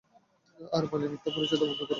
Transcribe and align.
আর 0.73 0.83
মালীর 0.91 1.11
মিথ্যা 1.13 1.31
পরিচয় 1.35 1.57
দেয়া 1.59 1.69
বন্ধ 1.69 1.79
কর। 1.79 1.89